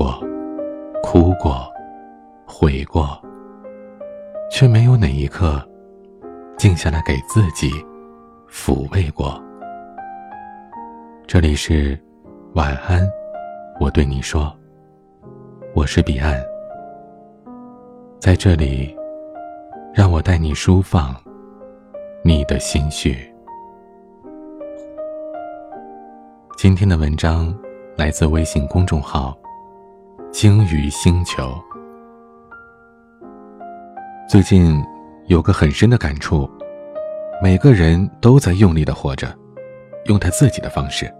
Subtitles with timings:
[0.00, 0.18] 过，
[1.02, 1.70] 哭过，
[2.46, 3.20] 悔过，
[4.50, 5.62] 却没有哪一刻
[6.56, 7.70] 静下来给自己
[8.48, 9.38] 抚慰过。
[11.26, 12.00] 这里是
[12.54, 13.06] 晚安，
[13.78, 14.50] 我对你说，
[15.74, 16.42] 我是彼岸，
[18.18, 18.96] 在这里，
[19.92, 21.14] 让我带你舒放
[22.24, 23.30] 你的心绪。
[26.56, 27.54] 今天的文章
[27.98, 29.36] 来自微信公众号
[30.32, 31.60] “鲸鱼星球”。
[34.30, 34.80] 最近
[35.26, 36.48] 有个很深的感触：
[37.42, 39.36] 每个人都在用力的活着，
[40.04, 41.12] 用他自己的方式。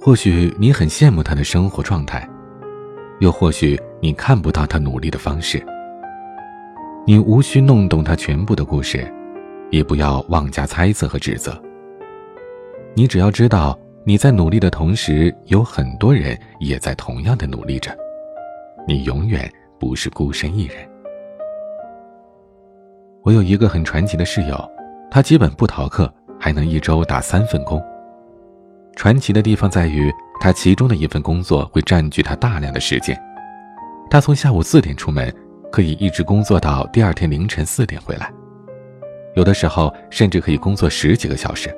[0.00, 2.28] 或许你很羡慕他的生活状态，
[3.18, 5.64] 又或许你看不到他努力的方式。
[7.04, 9.12] 你无需弄懂他全部的故事，
[9.70, 11.60] 也不要妄加猜测和指责。
[12.94, 13.76] 你只要知道，
[14.06, 17.90] 你在努力的同时，有很多人也在同样的努力着，
[18.86, 20.76] 你永远不是孤身一人。
[23.22, 24.70] 我有一个很传奇的室友，
[25.10, 27.82] 他基本不逃课，还能一周打三份工。
[28.94, 33.18] 传奇的地方在于，他其中的一份工作会占据他大量的时间，
[34.10, 35.34] 他从下午四点出门，
[35.72, 38.30] 可以一直工作到第二天凌晨四点回来，
[39.34, 41.74] 有的时候甚至可以工作十几个小时。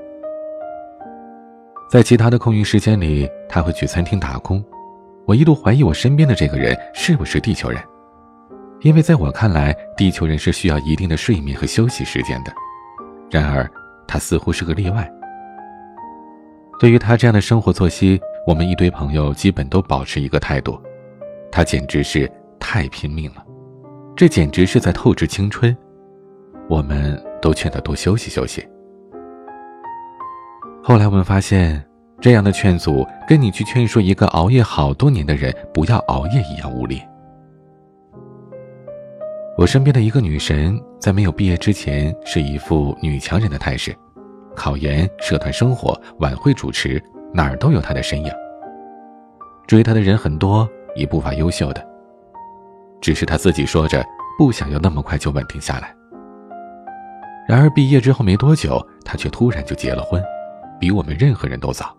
[1.89, 4.63] 在其他的空余时间里，他会去餐厅打工。
[5.25, 7.81] 我一度怀疑我身边的这个人是不是地球人，
[8.81, 12.53] 因为在我看来，地球人是需要一定的睡眠和休息时间的。
[13.31, 13.69] 然而，
[14.07, 15.11] 他似乎是个例外。
[16.79, 20.81] 对于他这样的生活作息，我们一堆朋友基本都保持一个态度：
[21.51, 23.45] 他简直是太拼命了，
[24.15, 25.77] 这简直是在透支青春。
[26.69, 28.67] 我们都劝他多休息休息。
[30.89, 31.85] 后来我们发现，
[32.21, 37.03] 这样的劝阻跟你去劝说一个熬夜好多年的人不要熬夜一样无力。
[39.59, 43.93] 我身边的一个女神，在没有毕业之前是一副女强人的态势，
[44.55, 47.03] 考研、社团生活、晚会主持，
[47.35, 48.33] 哪儿都有她的身影。
[49.67, 51.85] 追她的人很多，也不乏优秀的，
[53.01, 54.05] 只是她自己说着
[54.39, 55.93] 不想要那么快就稳定下来。
[57.49, 60.23] 然而毕业之后没多久，她却突然就结了婚。
[60.79, 61.97] 比我们任何人都早。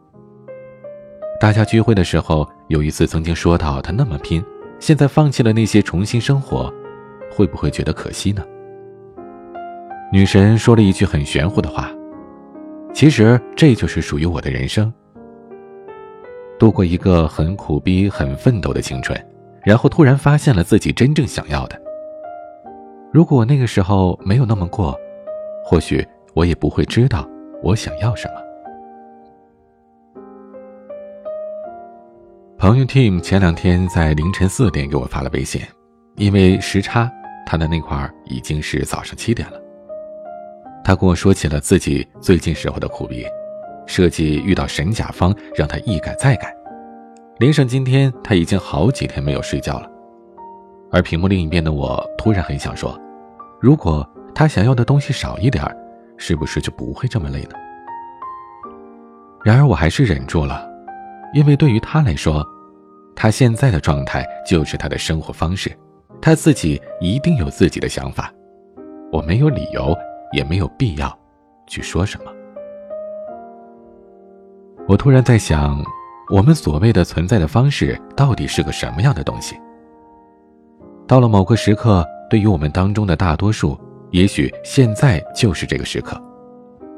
[1.40, 4.44] 大家聚会的时候，有一次曾经说到他那么拼，
[4.80, 6.74] 现在放弃了那些重新生活，
[7.32, 8.44] 会不会觉得可惜呢？
[10.12, 11.92] 女神说了一句很玄乎的话
[12.92, 14.92] ：“其实这就是属于我的人生。
[16.58, 19.16] 度过一个很苦逼、很奋斗的青春，
[19.64, 21.80] 然后突然发现了自己真正想要的。
[23.14, 24.98] 如果我那个时候没有那么过，
[25.64, 27.30] 或许我也不会知道
[27.62, 28.42] 我想要什么。”
[32.60, 35.62] 朋友 Tim 前两天在凌晨四点给我发了微信，
[36.16, 37.08] 因为时差，
[37.46, 39.62] 他的那块已经是早上七点了。
[40.84, 43.24] 他跟我说起了自己最近时候的苦逼，
[43.86, 46.52] 设计遇到神甲方，让他一改再改。
[47.38, 49.88] 连上今天，他已经好几天没有睡觉了。
[50.92, 53.00] 而屏幕另一边的我突然很想说，
[53.62, 54.04] 如果
[54.34, 55.64] 他想要的东西少一点，
[56.18, 57.52] 是不是就不会这么累呢？
[59.44, 60.68] 然而我还是忍住了。
[61.34, 62.46] 因为对于他来说，
[63.16, 65.76] 他现在的状态就是他的生活方式，
[66.22, 68.32] 他自己一定有自己的想法，
[69.12, 69.96] 我没有理由，
[70.32, 71.18] 也没有必要
[71.68, 72.32] 去说什么。
[74.88, 75.84] 我突然在想，
[76.32, 79.56] 我们所谓的存在的方式到底是个什么样的东西？
[81.06, 83.78] 到了某个时刻，对于我们当中的大多数，
[84.12, 86.22] 也许现在就是这个时刻，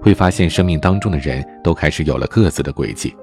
[0.02, 3.16] 会发现生命当中的人都开始有了各自的轨迹。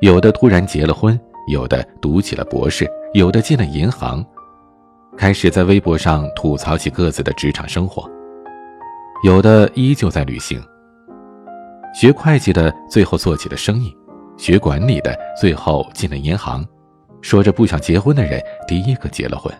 [0.00, 4.24] 有的突然结了婚，有的读起了博士，有的进了银行，
[5.16, 8.08] 开始在微博上吐槽起各自的职场生活。
[9.24, 10.62] 有的依旧在旅行。
[11.92, 13.92] 学会计的最后做起了生意，
[14.36, 16.64] 学管理的最后进了银行，
[17.20, 19.52] 说着不想结婚的人第一个结了婚。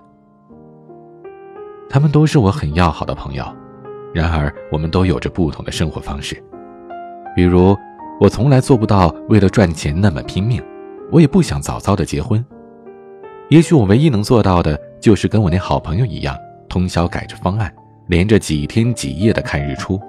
[1.91, 3.45] 他们都是我很要好的朋友，
[4.15, 6.41] 然而我们都有着不同的生活方式，
[7.35, 7.77] 比如。
[8.21, 10.63] 我从来做不到为了赚钱那么拼命，
[11.11, 12.45] 我也不想早早的结婚。
[13.49, 16.37] 也许我唯一能做到的，就是跟我那好朋友一样，
[16.69, 17.73] 通宵改着方案，
[18.09, 20.01] 连着几天几夜的看日出。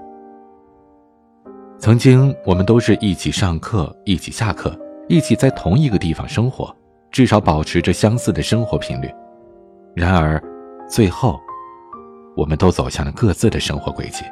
[1.77, 4.77] 曾经我们都是一起上课，一起下课，
[5.07, 6.75] 一起在同一个地方生活，
[7.11, 9.09] 至少保持着相似的生活频率。
[9.95, 10.41] 然而，
[10.89, 11.39] 最后，
[12.35, 14.25] 我们都走向了各自的生活轨迹。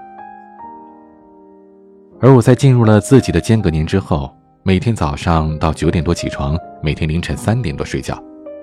[2.20, 8.20] 而我在进入了自己的间隔年之后，每天早上到九点多起床，每天凌晨三点多睡觉，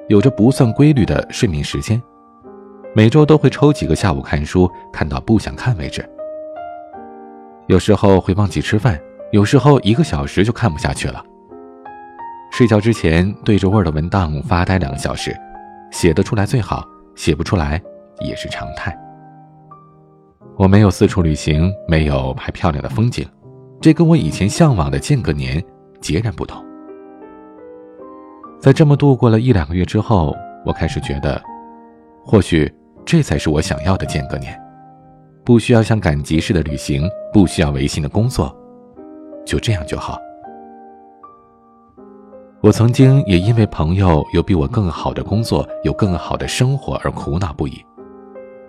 [0.08, 2.02] 有着不算规律的睡眠时间，
[2.94, 6.04] 每周都会抽几个下午看书，看到不想看为止。
[7.68, 11.24] 有时候会忘记吃饭，有时候一个小时就看不下去了。
[12.50, 15.34] 睡觉之前对着 Word 文档发呆两个小时，
[15.92, 16.84] 写得出来最好，
[17.14, 17.80] 写不出来
[18.18, 18.96] 也是常态。
[20.56, 23.26] 我没有四处旅行，没有拍漂亮的风景，
[23.84, 25.62] 这跟我以前向往的间隔年
[26.00, 26.64] 截然不同。
[28.58, 30.34] 在这么度过了一两个月之后，
[30.64, 31.38] 我开始觉得，
[32.24, 32.72] 或许
[33.04, 34.58] 这才是我想要的间隔年，
[35.44, 38.56] 不需要像赶集似的旅行，不需要违心的工作，
[39.44, 40.18] 就这样就好。
[42.62, 47.84] 我曾经也因为朋友有比我更好的工作，有更好的生活而苦恼不已。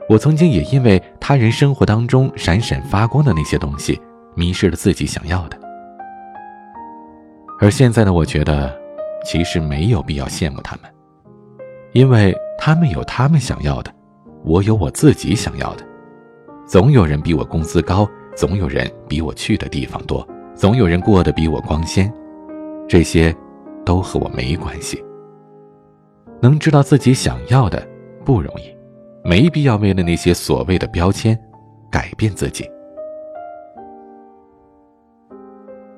[0.09, 3.97] 我曾经也因为他人生活当中闪闪发光的那些东西，
[4.35, 5.57] 迷失了自己想要的。
[7.59, 8.77] 而现在的我觉得，
[9.25, 10.91] 其实没有必要羡慕他们，
[11.93, 13.91] 因为他们有他们想要的，
[14.43, 15.85] 我有我自己想要的。
[16.67, 22.11] 总有人比我工资高，总有人比我去的地方多，总有人过得比我光鲜，
[22.87, 23.35] 这些，
[23.85, 25.03] 都和我没关系。
[26.41, 27.87] 能知道自己想要的
[28.23, 28.75] 不容易。
[29.23, 31.35] 没必要为了那些所谓的标签
[31.89, 32.69] 改变自己。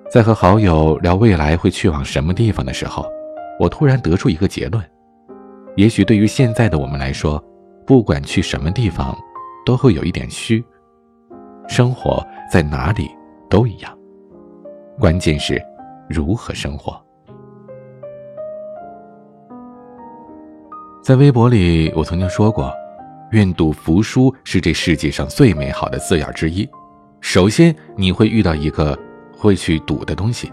[0.09, 3.06] 在和好友聊未来会去往什么地方的时候，
[3.59, 4.81] 我突然得出一个结论：
[5.75, 7.44] 也许对于现在的我们来说，
[7.86, 9.18] 不管去什么地方，
[9.65, 10.63] 都会有一点虚。
[11.68, 13.09] 生活在哪里
[13.50, 13.98] 都一样，
[14.98, 15.62] 关键是
[16.07, 16.98] 如何生活。
[21.04, 22.71] 在微博里，我曾经说过。
[23.31, 26.65] 愿赌服输是这世界上最美好的字眼之一。
[27.19, 28.98] 首先，你会遇到一个
[29.38, 30.51] 会去赌的东西，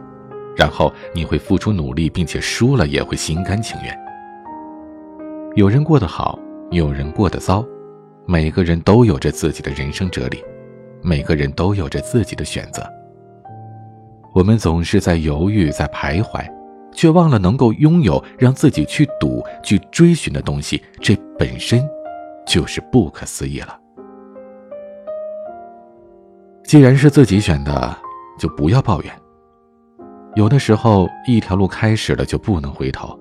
[0.57, 3.99] 然后你会付出努力，并且输了也会心甘情愿。
[5.57, 6.39] 有人过得好，
[6.71, 7.65] 有人过得糟，
[8.27, 10.45] 每个人都有着自己的人生哲理，
[11.03, 12.83] 每个人都有着自己的选择。
[14.35, 16.45] 我们总是在犹豫，在徘徊，
[16.93, 21.83] 却忘了能够拥有让自己去赌、去追寻的东西，这本身。
[22.47, 23.81] 就是不可思议了。
[26.63, 27.97] 既然是自己选的，
[28.39, 29.13] 就不要抱怨。
[30.35, 33.19] 有的时候，一条路开始了就不能回头，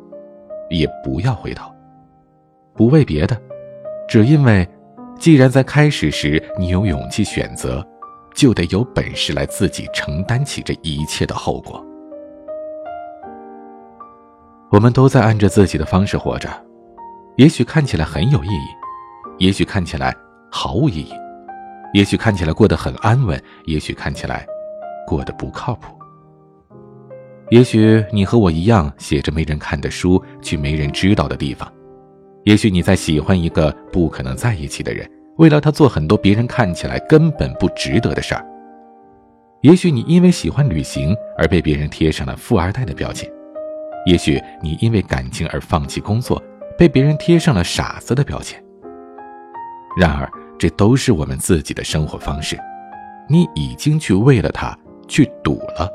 [0.70, 1.72] 也不要回头。
[2.76, 3.40] 不为别的，
[4.08, 4.68] 只因为，
[5.20, 7.86] 既然在开始时你有勇气选择，
[8.34, 11.86] 就得有本事来自己承担起这一切的后果。
[14.72, 16.50] 我们都在按着自己的方式活着，
[17.38, 18.84] 也许看起来很有意义。
[19.38, 20.16] 也许看起来
[20.52, 21.14] 毫无意义，
[21.94, 24.48] 也许看起来过得很安稳，也许看起来
[25.08, 25.94] 过得不靠谱。
[27.50, 31.72] 也许你和我一样，写着没人看的书，去没人知道的地方。
[32.44, 38.46] 也许你在喜欢一个不可能在一起的人，为了他做很多别人看起来根本不值得的事儿。
[39.62, 43.30] 也许你因为喜欢旅行而被别人贴上了富二代的标签，
[44.06, 46.42] 也许你因为感情而放弃工作，
[46.78, 48.62] 被别人贴上了傻子的标签。
[49.98, 52.58] 然而，这都是我们自己的生活方式。
[53.30, 54.78] 你已经去为了他
[55.14, 55.88] 去赌了，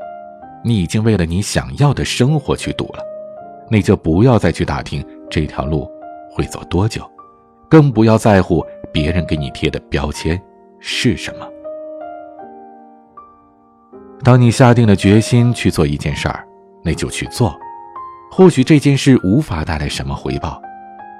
[0.63, 3.03] 你已经为了你想要的生活去赌了，
[3.69, 5.91] 那就不要再去打听这条路
[6.31, 7.03] 会走多久，
[7.69, 10.41] 更不要在乎别人给你贴的标签
[10.79, 11.45] 是什么。
[14.23, 16.47] 当你下定了决心去做一件事儿，
[16.81, 17.53] 那就去做。
[18.31, 20.61] 或许这件事无法带来什么回报，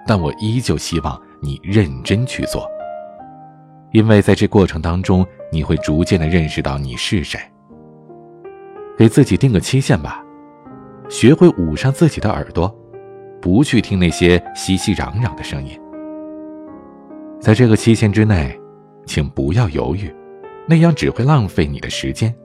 [0.07, 1.19] 但我依旧希望。
[1.41, 2.69] 你认真去做，
[3.91, 7.39] 因为在这过程当中，你会逐渐的认识到你是谁。
[8.99, 10.21] 给自己定个期限吧，
[11.07, 12.67] 学会捂上自己的耳朵，
[13.41, 15.79] 不去听那些熙熙攘攘的声音。
[17.39, 18.59] 在这个期限之内，
[19.05, 20.13] 请不要犹豫，
[20.67, 22.35] 那样只会浪费你的时间。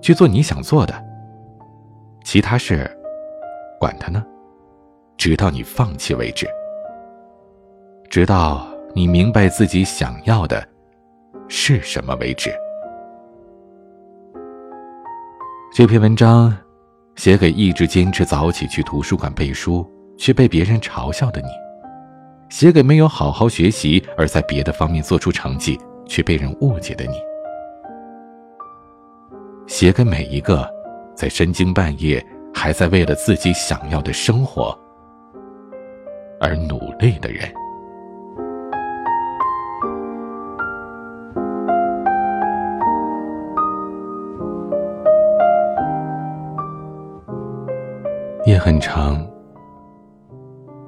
[0.00, 0.92] 去做你想做的，
[2.24, 2.90] 其他事，
[3.78, 4.20] 管他呢，
[5.16, 6.44] 直到你放弃为止。
[8.10, 8.66] 直到
[8.96, 10.66] 你明白自己想要的
[11.46, 12.52] 是什么为止。
[15.74, 16.54] 这篇文章
[17.16, 21.48] 写给一直坚持早起去图书馆背书却被别人嘲笑的你，
[22.50, 27.14] 写给没有好好学习而在别的方面做出成绩却被人误解的你，
[29.66, 30.70] 写给每一个
[31.16, 34.78] 在深更半夜还在为了自己想要的生活
[36.38, 37.50] 而努力的人。
[48.52, 49.26] 夜很长，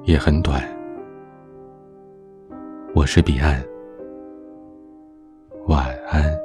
[0.03, 0.61] 也很短。
[2.93, 3.59] 我是彼岸，
[5.65, 6.44] 晚安。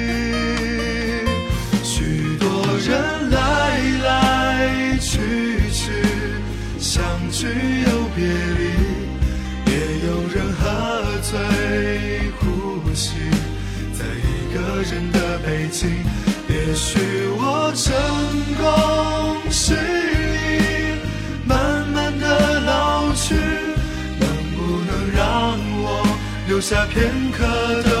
[6.93, 8.61] 相聚又别离，
[9.71, 9.73] 也
[10.07, 10.61] 有人喝
[11.21, 11.39] 醉
[12.37, 12.43] 呼
[12.93, 13.13] 吸，
[13.93, 15.89] 在一个人的北京。
[16.49, 16.99] 也许
[17.37, 17.95] 我成
[18.59, 20.99] 功失意，
[21.47, 23.35] 慢慢的老去，
[24.19, 26.05] 能不能让我
[26.49, 27.45] 留下片刻
[27.83, 28.00] 的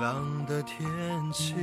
[0.00, 0.78] 冷的天
[1.32, 1.54] 气。